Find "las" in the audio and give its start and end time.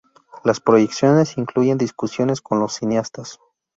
0.43-0.59